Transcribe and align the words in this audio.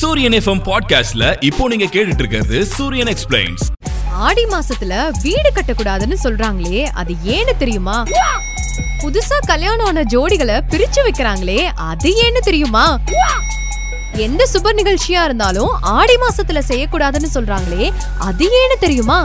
சூரியன் 0.00 0.36
எஃப்எம் 0.36 0.62
பாட்காஸ்ட்ல 0.64 1.24
இப்போ 1.40 1.68
நீங்க 1.68 1.86
கேட்டுட்டு 1.86 2.22
இருக்கிறது 2.22 2.58
சூரியன் 2.70 3.08
எக்ஸ்பிளைன்ஸ் 3.08 3.64
ஆடி 4.20 4.44
மாசத்துல 4.50 4.92
வீடு 5.22 5.50
கட்டக்கூடாதுன்னு 5.50 6.16
சொல்றாங்களே 6.24 6.82
அது 6.92 7.12
ஏன்னு 7.28 7.52
தெரியுமா? 7.58 7.96
புதுசா 9.02 9.36
கல்யாணம் 9.46 9.86
ஆன 9.86 10.02
ஜோடிகளை 10.12 10.56
பிரிச்சு 10.72 11.00
வைக்கிறாங்களே 11.02 11.60
அது 11.88 12.10
ஏன்னு 12.24 12.40
தெரியுமா? 12.40 12.84
எந்த 14.18 14.46
சுப 14.52 14.72
நிகழ்ச்சியா 14.72 15.20
இருந்தாலும் 15.24 15.72
ஆடி 15.92 16.16
மாசத்துல 16.20 16.62
செய்யக்கூடாதுன்னு 16.66 17.30
சொல்றாங்களே 17.34 17.86
அது 18.20 18.46
ஏன்னு 18.60 18.78
தெரியுமா? 18.80 19.18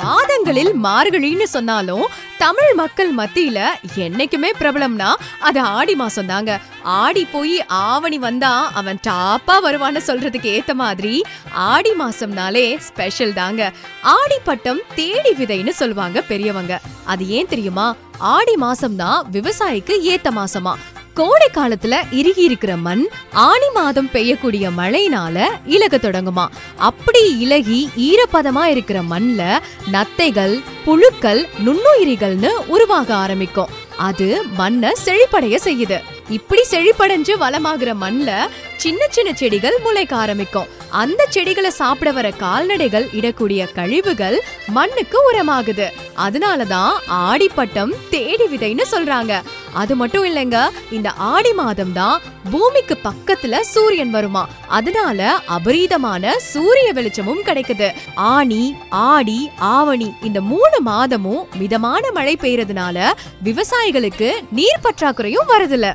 மாதங்களில் 0.00 0.72
மார்கழின்னு 0.84 1.46
சொன்னாலும் 1.48 2.04
தமிழ் 2.42 2.74
மக்கள் 2.74 3.14
மத்தியில 3.14 3.58
என்னைக்குமே 3.94 4.50
பிரபலம்னா 4.58 5.08
அது 5.38 5.60
ஆடி 5.60 5.94
மாசம் 5.94 6.26
தாங்க. 6.26 6.60
ஆடி 6.82 7.24
போய் 7.32 7.64
ஆவணி 7.66 8.18
வந்தா 8.18 8.52
அவன் 8.72 8.98
டாப்பா 9.06 9.56
வருவான்னு 9.66 10.00
சொல்றதுக்கு 10.06 10.48
ஏத்த 10.56 10.74
மாதிரி 10.74 11.22
ஆடி 11.52 11.92
மாசம்னாலே 11.92 12.76
ஸ்பெஷல் 12.78 13.32
தாங்க. 13.32 13.72
ஆடி 14.02 14.38
பட்டம் 14.44 14.80
தேடி 14.94 15.32
விதைன்னு 15.38 15.68
சொல்லுவாங்க 15.68 16.20
பெரியவங்க. 16.20 16.80
அது 17.04 17.28
ஏன் 17.28 17.46
தெரியுமா? 17.46 17.94
ஆடி 18.18 18.56
மாசம் 18.56 18.96
தான் 18.96 19.26
விவசாயிக்கு 19.32 19.96
ஏத்த 20.12 20.30
மாசமா. 20.30 20.76
கோடை 21.14 21.48
காலத்துல 21.54 21.96
இறுகி 22.10 22.42
இருக்கிற 22.42 22.76
மண் 22.76 23.08
ஆனி 23.32 23.70
மாதம் 23.74 24.10
பெய்யக்கூடிய 24.12 24.70
மழையினால 24.78 25.46
இலக 25.66 25.96
தொடங்குமா? 25.96 26.46
அப்படி 26.76 27.38
இலகி 27.38 27.90
ஈரப்பதமா 27.96 28.64
இருக்கிற 28.64 29.00
மண்ல 29.00 29.58
நத்தைகள் 29.92 30.62
புழுக்கள் 30.84 31.48
நுண்ணுயிரிகள்னு 31.66 32.48
உருவாக 32.66 33.14
ஆரம்பிக்கும். 33.14 33.68
அது 33.96 34.42
மண்ணை 34.44 34.92
செழிப்படைய 35.04 35.58
செய்யுது. 35.64 36.02
இப்படி 36.28 36.62
செழிப்படைஞ்சு 36.70 37.32
வளமாகிற 37.40 37.94
மண்ல 38.00 38.36
சின்ன 38.76 39.06
சின்ன 39.10 39.32
செடிகள் 39.34 39.78
முளைக்க 39.82 40.16
ஆரம்பிக்கும். 40.16 40.66
அந்த 40.88 41.26
செடிகளை 41.28 41.70
சாப்பிட 41.70 42.12
வர 42.12 42.30
கால்நடைகள் 42.30 43.04
இடக்கூடிய 43.04 43.72
கழிவுகள் 43.72 44.44
மண்ணுக்கு 44.66 45.32
உரமாகுது. 45.32 45.86
அதனாலதான் 46.16 46.92
ஆடிப்பட்டம் 47.10 47.94
தேடி 48.10 48.44
விதைன்னு 48.44 48.82
சொல்றாங்க. 48.90 49.42
அது 49.74 49.96
மட்டும் 49.96 50.24
இல்லைங்க 50.24 50.68
இந்த 50.90 51.10
ஆடி 51.10 51.52
மாதம் 51.52 51.92
தான் 51.92 52.20
பூமிக்கு 52.50 52.98
பக்கத்துல 53.04 53.60
சூரியன் 53.60 54.10
வருமா? 54.10 54.48
அதனால 54.68 55.40
அபரீதமான 55.46 56.36
சூரிய 56.38 56.92
வெளிச்சமும் 56.92 57.42
கிடைக்குது. 57.42 57.92
ஆனி 58.14 58.76
ஆடி 58.90 59.50
ஆவணி 59.58 60.14
இந்த 60.22 60.40
மூணு 60.40 60.80
மாதமும் 60.80 61.46
மிதமான 61.58 62.10
மழை 62.12 62.36
பெய்யறதுனால 62.40 63.10
விவசாயிகளுக்கு 63.42 64.42
நீர் 64.50 64.80
பற்றாக்குறையும் 64.82 65.46
வருதுல 65.48 65.94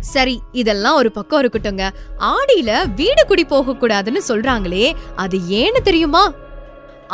சரி 0.00 0.40
இதெல்லாம் 0.52 0.94
ஒரு 0.94 1.12
பக்கம் 1.12 1.42
இருக்கட்டுங்க 1.42 1.90
ஆடியில 2.18 2.94
வீடு 2.94 3.26
குடி 3.26 3.44
போக 3.44 3.72
கூடாதுன்னு 3.72 4.20
சொல்றாங்களே 4.28 4.92
அது 5.16 5.38
ஏன்னு 5.38 5.82
தெரியுமா? 5.82 6.32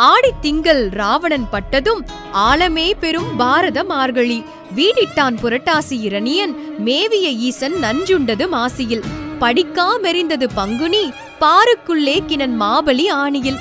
ஆடி 0.07 0.31
திங்கள் 0.41 0.89
ராவணன் 0.89 1.47
பட்டதும் 1.51 2.07
ஆலமே 2.33 2.93
பெரும் 3.01 3.37
பாரத 3.37 3.85
மார்கழி. 3.85 4.45
வீடிட்டான் 4.77 5.37
புரட்டாசி 5.43 5.97
இரணியன் 6.01 6.53
மேவிய 6.85 7.29
ஈசன் 7.29 7.75
நஞ்சுண்டது 7.75 8.49
மாசியில். 8.49 9.03
படிக்கா 9.41 9.87
மெரிந்தது 10.03 10.47
பங்குனி 10.55 11.11
பாருக்குள்ளே 11.41 12.17
கிணன் 12.27 12.61
மாபலி 12.63 13.07
ஆணியில். 13.11 13.59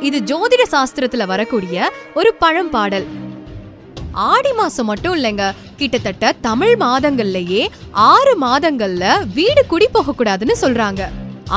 இது 0.00 0.18
ஜோதிட 0.18 0.62
சாஸ்திரத்துல 0.70 1.26
வரக்கூடிய 1.26 1.90
ஒரு 2.14 2.34
பழம்பாடல். 2.40 3.06
ஆடி 4.12 4.52
மாசம் 4.52 4.86
மட்டும் 4.86 5.16
இல்லைங்க 5.16 5.54
கிட்டத்தட்ட 5.76 6.32
தமிழ் 6.40 6.76
மாதங்கள்லயே 6.80 7.68
ஆறு 7.90 8.34
மாதங்கள்ல 8.40 9.04
வீடு 9.34 9.66
குடி 9.66 9.88
போக 9.88 10.14
கூடாதுன்னு 10.18 10.56
சொல்றாங்க. 10.60 11.02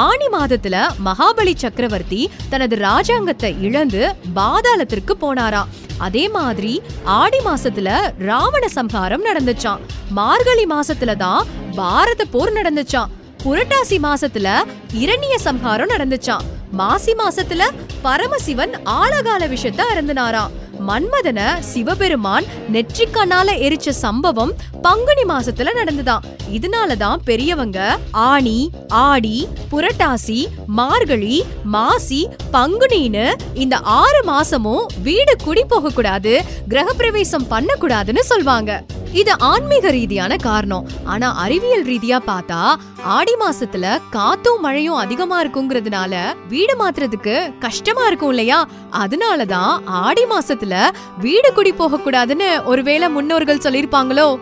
ஆனி 0.02 0.28
மாதத்துல 0.34 0.76
மகாபலி 1.06 1.54
சக்கரவர்த்தி 1.56 2.22
தனது 2.50 2.76
ராஜாங்கத்தை 2.84 3.52
இழந்து 3.62 4.02
பாதாளத்திற்கு 4.36 5.16
போனாராம் 5.22 5.72
அதே 6.00 6.24
மாதிரி 6.30 6.74
ஆடி 7.16 7.40
மாசத்துல 7.46 7.90
ராவண 8.26 8.64
சம்ஹாரம் 8.76 9.26
நடந்துச்சான் 9.26 9.84
மார்கழி 10.12 10.66
மாசத்துல 10.72 11.16
தான் 11.18 11.46
பாரத 11.76 12.26
போர் 12.32 12.54
நடந்துச்சான் 12.54 13.12
புரட்டாசி 13.44 13.98
மாசத்துல 14.04 14.50
இரணிய 14.98 15.36
சம்ஹாரம் 15.46 15.94
நடந்துச்சான் 15.94 16.46
மாசி 16.74 17.14
மாசத்துல 17.20 17.64
பரமசிவன் 18.04 18.74
ஆழகால 18.94 19.48
விஷயத்த 19.48 19.82
அறந்துனாராம் 19.92 20.54
மன்மதன 20.88 21.60
சிவபெருமான் 21.60 22.44
நெற்றிக்கண்ணால 22.74 23.50
எரிச்ச 23.66 23.90
சம்பவம் 23.90 24.54
பங்குனி 24.82 25.22
மாசத்துல 25.22 25.74
நடந்துதான். 25.80 26.24
இதனாலதான் 26.52 27.20
பெரியவங்க 27.26 27.98
ஆணி 28.12 28.72
ஆடி 28.88 29.48
புரட்டாசி 29.72 30.46
மார்கழி 30.66 31.44
மாசி 31.64 32.22
பங்குனின்னு 32.54 33.34
இந்த 33.54 33.78
ஆறு 33.78 34.22
மாசமும் 34.26 34.86
வீடு 35.02 35.36
குடி 35.44 35.64
போக 35.64 35.90
கூடாது 35.90 36.44
கிரகப்பிரவேசம் 36.70 37.48
பண்ண 37.50 37.74
கூடாதுன்னு 37.82 38.24
சொல்வாங்க. 38.30 38.72
இது 39.14 39.40
ஆன்மீக 39.40 39.92
ரீதியான 39.92 40.36
காரணம். 40.36 40.88
ஆனா 41.04 41.36
அறிவியல் 41.36 41.86
ரீதியா 41.86 42.18
பார்த்தா 42.28 42.76
ஆடி 43.04 43.36
மாசத்துல 43.40 44.00
காத்தும் 44.12 44.60
மழையும் 44.60 44.96
அதிகமா 44.96 45.44
இருக்குங்கிறதுனால 45.44 46.36
வீடு 46.48 46.76
மாத்துறதுக்கு 46.76 47.60
கஷ்டமா 47.60 48.06
இருக்கும் 48.08 48.30
இல்லையா? 48.30 48.68
அதனாலதான் 48.92 49.82
ஆடி 49.86 50.24
மாசத்துல 50.24 50.90
வீடு 51.18 51.54
குடி 51.54 51.74
போக 51.74 51.98
கூடாதுன்னு 51.98 52.64
ஒருவேளை 52.64 53.10
முன்னோர்கள் 53.10 53.58
சொல்லிருப்பாங்களோ 53.58 54.40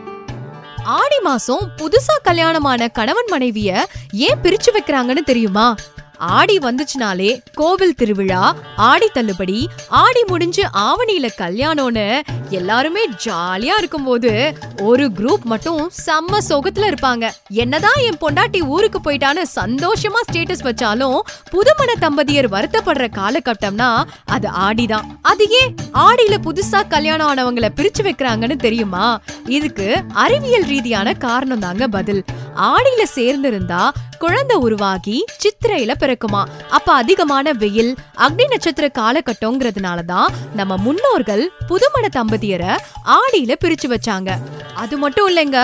ஆடி 0.83 1.19
மாசம் 1.21 1.71
புதுசா 1.77 2.15
கல்யாணமான 2.23 2.87
கணவன் 2.87 3.31
மனைவிய 3.31 3.83
ஏன் 4.11 4.39
பிரிச்சு 4.43 4.71
வைக்கிறாங்கன்னு 4.73 5.23
தெரியுமா? 5.23 5.75
ஆடி 6.21 6.57
வந்துச்சுனாலே 6.57 7.41
கோவில் 7.53 7.95
திருவிழா 7.95 8.55
ஆடி 8.75 9.09
தள்ளுபடி 9.13 9.67
ஆடி 9.87 10.23
முடிஞ்சு 10.27 10.63
ஆவணியில 10.73 11.27
கல்யாணம்னு 11.37 12.21
எல்லாருமே 12.49 13.09
ஜாலியா 13.25 13.77
இருக்கும்போது 13.77 14.53
ஒரு 14.81 15.07
குரூப் 15.07 15.43
மட்டும் 15.43 15.91
செம்ம 16.05 16.37
சோகத்துல 16.49 16.93
இருப்பாங்க. 16.93 17.29
என்னதான் 17.49 17.99
என் 17.99 18.17
பொண்டாட்டி 18.21 18.65
ஊருக்கு 18.65 18.99
போயிட்டான்னு 18.99 19.41
சந்தோஷமா 19.55 20.21
ஸ்டேட்டஸ் 20.31 20.63
வச்சாலும் 20.63 21.19
புதுமண 21.49 21.93
தம்பதியர் 22.01 22.51
வருத்தப்படுற 22.51 23.07
காலகட்டம்னா 23.15 24.03
அது 24.25 24.49
ஆடிதான். 24.49 25.07
அது 25.21 25.49
ஏன் 25.49 25.75
ஆடியில 25.93 26.37
புதுசா 26.45 26.87
கல்யாணம் 26.87 27.35
ஆனவங்கள 27.35 27.69
பிரிச்சு 27.75 28.03
வைக்கிறாங்கன்னு 28.03 28.55
தெரியுமா? 28.55 29.19
இதுக்கு 29.45 30.01
அறிவியல் 30.13 30.63
ரீதியான 30.63 31.13
காரணம் 31.13 31.59
தாங்க 31.59 31.87
பதில். 31.87 32.23
ஆடியில 32.55 33.03
சேர்ந்திருந்தா 33.15 33.89
குழந்தை 34.21 34.55
உருவாகி 34.57 35.25
சித்திரையில 35.41 35.91
பிறக்குமா? 35.99 36.41
அப்ப 36.69 36.93
அதிகமான 36.93 37.51
வெயில் 37.51 37.95
அக்னி 38.17 38.45
நட்சத்திர 38.47 38.91
காலகட்டங்கிறதுனாலதான் 38.99 40.33
நம்ம 40.55 40.77
முன்னோர்கள் 40.77 41.43
புதுமண 41.67 42.07
தம்பதியரை 42.15 42.73
ஆடியில 43.17 43.55
பிரிச்சு 43.63 43.87
வச்சாங்க. 43.93 44.29
அது 44.75 44.97
மட்டும் 44.97 45.29
இல்லைங்க 45.29 45.59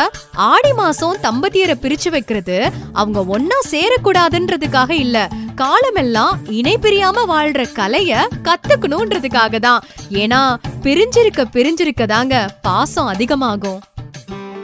ஆடி 0.51 0.73
மாசம் 0.73 1.17
தம்பதியரை 1.23 1.75
பிரிச்சு 1.83 2.09
வைக்கிறது 2.09 2.57
அவங்க 2.93 3.19
ஒன்னா 3.37 3.59
சேரக்கூடாதுன்றதுக்காக 3.71 4.91
இல்ல 4.91 5.29
காலமெல்லாம் 5.55 6.39
இணை 6.49 6.77
பிரியாம 6.81 7.25
வாழ்ற 7.27 7.61
கலைய 7.75 8.23
கத்துக்கணும்ன்றதுக்காக 8.43 9.59
தான். 9.59 9.83
ஏன்னா 10.23 10.41
பிரிஞ்சிருக்க 10.83 11.43
பிரிஞ்சிருக்க 11.53 12.05
தாங்க 12.05 12.49
பாசம் 12.61 13.05
அதிகமாகும். 13.05 13.79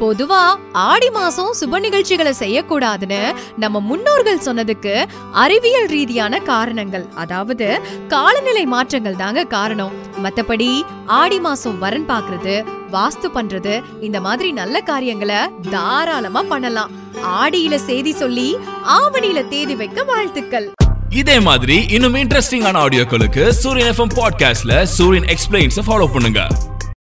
பொதுவா 0.02 0.56
ஆடி 0.72 1.10
மாசம் 1.10 1.54
சுப 1.60 1.80
நிகழ்ச்சிகளை 1.80 2.34
செய்யக்கூடாதுன்னு 2.40 3.34
நம்ம 3.58 3.80
முன்னோர்கள் 3.80 4.40
சொன்னதுக்கு 4.40 5.06
அறிவியல் 5.32 5.86
ரீதியான 5.86 6.40
காரணங்கள். 6.40 7.06
அதாவது 7.16 7.82
காலநிலை 8.08 8.66
மாற்றங்கள் 8.66 9.16
தாங்க 9.16 9.44
காரணம். 9.44 9.92
மத்தபடி 10.24 10.82
ஆடி 11.06 11.40
மாசம் 11.40 11.80
வரன் 11.80 12.10
பாக்குறது 12.10 12.66
வாஸ்து 12.92 13.28
பண்றது 13.36 13.84
இந்த 14.02 14.22
மாதிரி 14.22 14.52
நல்ல 14.52 14.80
காரியங்களை 14.80 15.36
தாராளமா 15.72 16.42
பண்ணலாம். 16.42 16.92
ஆடியில 17.42 17.76
செய்தி 17.76 18.12
சொல்லி 18.12 18.58
ஆவணியில 18.88 19.48
தேதி 19.48 19.76
வைக்க 19.76 20.04
வாழ்த்துக்கள். 20.04 20.72
இதே 21.10 21.40
மாதிரி 21.40 21.86
இன்னும் 21.90 22.16
இன்ட்ரெஸ்டிங்கான 22.16 22.78
ஆடியோக்களுக்கு 22.86 23.50
சூரியன் 23.50 23.96
எஃப்எம் 23.96 24.16
பாட்காஸ்ட்ல 24.16 24.84
சூரியன் 24.84 25.36
எக்ஸ்பிளைன்ஸ் 25.36 25.80
ஃபாலோ 25.88 26.08
பண்ணுங்க. 26.14 26.48